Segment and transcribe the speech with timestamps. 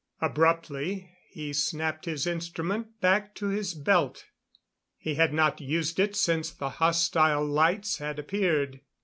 [0.19, 4.25] Abruptly he snapped his instrument back to his belt.
[4.97, 8.79] He had not used it since the hostile lights had appeared.